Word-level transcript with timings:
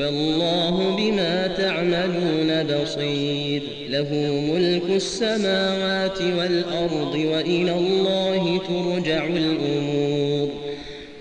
والله 0.00 0.96
بما 0.96 1.46
تعملون 1.46 2.80
بصير. 2.82 3.62
له 3.90 4.14
ملك 4.54 4.96
السماوات 4.96 6.22
والأرض 6.22 7.14
وإلى 7.14 7.72
الله 7.72 8.60
ترجع 8.68 9.26
الأمور. 9.26 10.48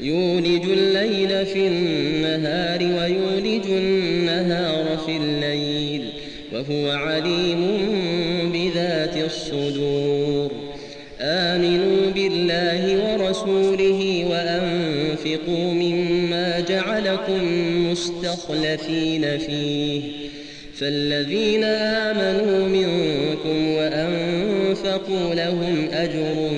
يولج 0.01 0.63
الليل 0.71 1.45
في 1.45 1.67
النهار 1.67 2.79
ويولج 2.83 3.65
النهار 3.67 4.97
في 5.05 5.17
الليل. 5.17 6.09
وهو 6.53 6.91
عليم 6.91 7.67
بذات 8.53 9.17
الصدور. 9.25 10.51
آمنوا 11.21 12.11
بالله 12.11 13.13
ورسوله 13.13 14.25
وأنفقوا 15.25 15.73
مما 15.73 16.59
جعلكم 16.59 17.43
مستخلفين 17.91 19.37
فيه. 19.37 20.01
فالذين 20.75 21.63
آمنوا 21.63 22.67
منكم 22.67 23.67
وأنفقوا 23.67 25.35
لهم 25.35 25.87
أجر 25.91 26.49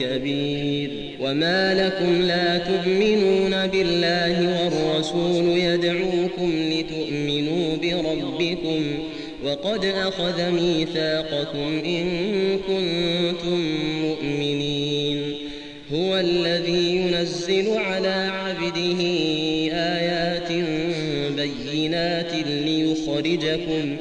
كبير. 0.00 0.90
وما 1.20 1.74
لكم 1.74 2.22
لا 2.22 2.58
تؤمنون 2.58 3.66
بالله 3.66 4.62
والرسول 4.62 5.58
يدعوكم 5.58 6.52
لتؤمنوا 6.70 7.76
بربكم. 7.76 8.82
وقد 9.44 9.84
أخذ 9.84 10.50
ميثاقكم 10.50 11.82
إن 11.84 12.06
كنتم 12.68 13.60
مؤمنين. 14.02 15.34
هو 15.94 16.18
الذي 16.18 16.96
ينزل 16.96 17.68
على 17.76 17.99
ليخرجكم 23.26 23.96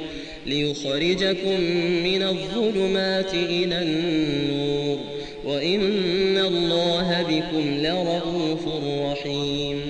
ليخرجكم 0.46 1.62
من 2.04 2.24
الظلمات 2.24 3.34
إلى 3.34 3.82
النور 3.82 5.00
وإن 5.46 6.38
الله 6.38 7.26
بكم 7.30 7.78
لرؤوف 7.84 8.68
رحيم. 9.12 9.82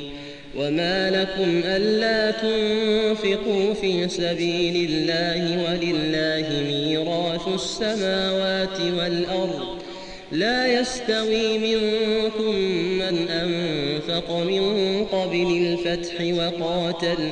وما 0.57 1.09
لكم 1.09 1.61
ألا 1.65 2.31
تنفقوا 2.31 3.73
في 3.73 4.09
سبيل 4.09 4.89
الله 4.89 5.63
ولله 5.63 6.63
ميراث 6.67 7.47
السماوات 7.55 8.79
والأرض. 8.97 9.79
لا 10.31 10.79
يستوي 10.79 11.57
منكم 11.57 12.55
من 12.99 13.27
أنفق 13.29 14.31
من 14.31 15.05
قبل 15.05 15.47
الفتح 15.67 16.21
وقاتل 16.21 17.31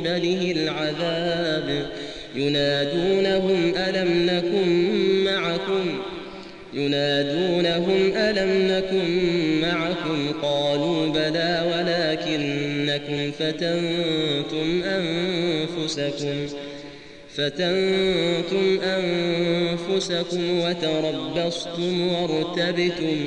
قبله 0.00 0.52
العذاب 0.56 1.86
ينادونهم 2.34 3.72
ألم 3.76 4.26
نكن 4.26 5.24
معكم 5.24 6.00
ينادونهم 6.74 8.12
ألم 8.16 8.70
نكن 8.70 9.06
معكم 9.60 10.32
قالوا 10.42 11.06
بلى 11.06 11.62
ولكنكم 11.70 13.30
فتنتم 13.38 14.82
أنفسكم 14.84 16.46
فتنتم 17.36 18.80
أنفسكم 18.84 20.60
وتربصتم 20.60 22.08
وارتبتم 22.08 23.26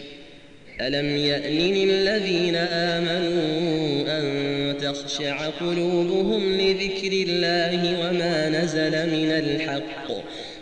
ألم 0.81 1.17
يأن 1.17 1.57
للذين 1.57 2.55
آمنوا 2.55 4.03
أن 4.07 4.77
تخشع 4.77 5.49
قلوبهم 5.49 6.57
لذكر 6.57 7.11
الله 7.11 7.99
وما 7.99 8.49
نزل 8.49 8.91
من 8.91 9.31
الحق 9.31 10.11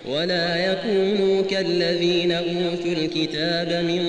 ولا 0.08 0.72
يكونوا 0.72 1.42
كالذين 1.42 2.32
أوتوا 2.32 2.92
الكتاب 2.92 3.86
من 3.86 4.02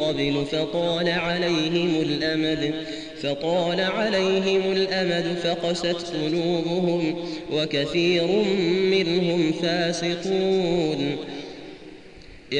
قبل 0.00 0.44
فطال 0.52 1.08
عليهم 1.08 2.02
الأمد 2.02 2.74
فطال 3.22 3.80
عليهم 3.80 4.72
الأمد 4.72 5.24
فقست 5.42 6.12
قلوبهم 6.22 7.16
وكثير 7.52 8.26
منهم 8.90 9.52
فاسقون 9.52 11.16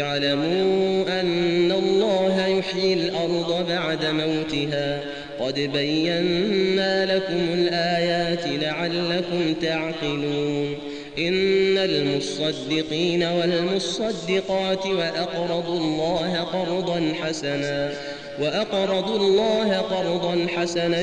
اعلموا 0.00 1.20
أن 1.20 1.73
الله 1.73 2.46
يحيي 2.46 2.94
الأرض 2.94 3.67
بعد 3.69 4.05
موتها. 4.05 5.00
قد 5.41 5.55
بينا 5.55 7.17
لكم 7.17 7.55
الآيات 7.55 8.62
لعلكم 8.62 9.55
تعقلون. 9.62 10.75
إن 11.19 11.79
المصدقين 11.79 13.23
والمصدقات 13.23 14.87
وأقرضوا 14.87 15.79
الله 15.79 16.37
قرضا 16.40 17.12
حسنا 17.23 17.93
وأقرضوا 18.40 19.17
الله 19.17 19.76
قرضا 19.76 20.47
حسنا 20.56 21.00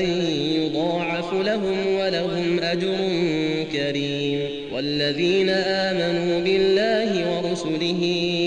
يضاعف 0.56 1.32
لهم 1.32 1.94
ولهم 2.00 2.60
أجر 2.62 2.96
كريم. 3.72 4.40
والذين 4.74 5.48
آمنوا 5.50 6.40
بالله 6.40 7.30
ورسله 7.30 8.02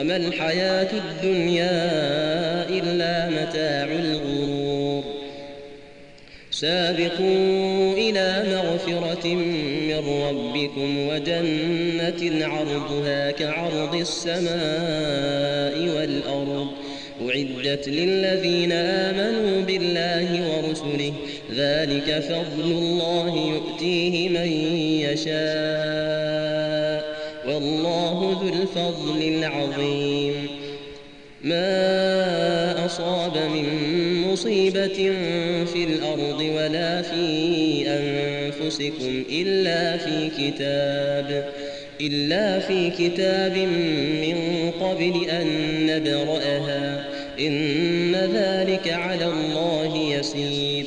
وما 0.00 0.16
الحياة 0.16 0.88
الدنيا 0.92 1.80
إلا 2.68 3.28
متاع 3.28 3.88
الغرور. 3.92 5.04
سابقوا 6.50 7.94
إلى 7.94 8.44
مغفرة 8.52 9.26
من 9.88 10.02
ربكم 10.28 11.08
وجنة 11.08 12.46
عرضها 12.46 13.30
كعرض 13.30 13.94
السماء 13.94 15.74
والأرض. 15.96 16.68
أعدت 17.28 17.88
للذين 17.88 18.72
آمنوا 18.72 19.62
بالله 19.62 20.28
ورسله 20.50 21.12
ذلك 21.56 22.22
فضل 22.28 22.70
الله 22.70 23.52
يؤتيه 23.54 24.28
من 24.28 24.52
يشاء. 25.06 26.09
والله 27.60 28.38
ذو 28.42 28.48
الفضل 28.48 29.22
العظيم. 29.22 30.34
ما 31.44 32.86
أصاب 32.86 33.32
من 33.36 33.66
مصيبة 34.32 35.12
في 35.72 35.84
الأرض 35.84 36.40
ولا 36.40 37.02
في 37.02 37.84
أنفسكم 37.86 39.22
إلا 39.32 39.96
في 39.96 40.30
كتاب 40.38 41.48
إلا 42.00 42.58
في 42.58 42.90
كتاب 42.90 43.56
من 44.22 44.70
قبل 44.80 45.30
أن 45.30 45.46
نبرأها. 45.86 47.04
إن 47.40 48.14
ذلك 48.14 48.88
على 48.88 49.24
الله 49.24 49.96
يسير. 49.96 50.86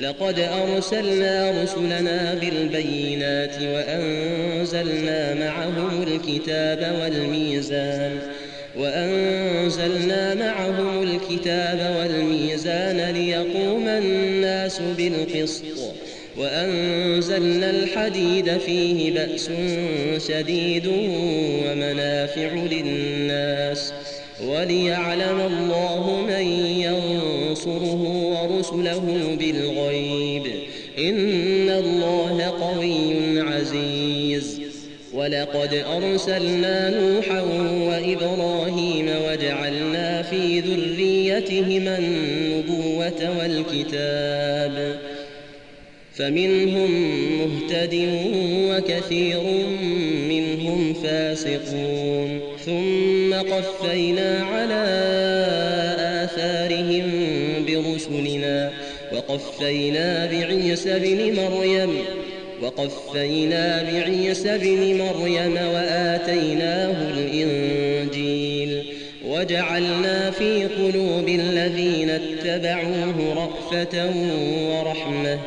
لقد 0.00 0.38
أرسلنا 0.38 1.62
رسلنا 1.62 2.34
بالبينات 2.34 3.54
وأنزلنا 3.62 5.34
معهم 5.34 6.02
الكتاب 6.02 7.00
والميزان 7.00 8.18
وأنزلنا 8.78 10.34
معهم 10.34 11.02
الكتاب 11.02 11.96
والميزان 11.98 13.10
ليقوم 13.14 13.88
الناس 13.88 14.80
بالقسط 14.96 15.64
وأنزلنا 16.38 17.70
الحديد 17.70 18.58
فيه 18.58 19.12
بأس 19.12 19.50
شديد 20.28 20.86
ومنافع 20.86 22.52
للناس 22.54 23.92
وليعلم 24.46 25.40
الله 25.40 26.26
من 26.28 26.46
ينصره 26.80 28.29
ورسله 28.72 29.36
بالغيب. 29.40 30.42
إن 30.98 31.68
الله 31.68 32.42
قوي 32.42 33.40
عزيز. 33.40 34.60
ولقد 35.14 35.84
أرسلنا 35.96 36.90
نوحا 37.00 37.40
وإبراهيم 37.88 39.08
وجعلنا 39.28 40.22
في 40.22 40.60
ذريتهما 40.60 41.98
النبوة 41.98 43.38
والكتاب. 43.38 44.98
فمنهم 46.14 46.90
مهتد 47.38 48.08
وكثير 48.70 49.40
منهم 50.28 50.94
فاسقون. 50.94 52.40
ثم 52.66 53.34
قفينا 53.34 54.44
على 54.44 55.29
وقفينا 59.30 60.26
بعيسى 60.26 60.98
بن 60.98 61.36
مريم 61.42 61.98
وقفينا 62.62 63.82
بعيسى 63.82 64.58
بن 64.58 64.98
مريم 64.98 65.56
وآتيناه 65.74 66.94
الإنجيل 67.16 68.82
وجعلنا 69.26 70.30
في 70.30 70.64
قلوب 70.64 71.28
الذين 71.28 72.10
اتبعوه 72.10 73.34
رأفة 73.36 74.10
ورحمة 74.70 75.38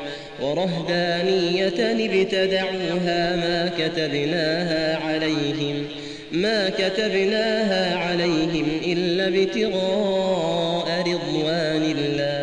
ورهبانية 0.41 1.93
ابتدعوها 2.05 3.35
ما 3.35 3.71
كتبناها 3.79 4.97
عليهم 4.97 5.85
ما 6.31 6.69
كتبناها 6.69 7.97
عليهم 7.97 8.65
إلا 8.85 9.27
ابتغاء 9.27 10.87
رضوان 11.07 11.95
الله. 11.97 12.42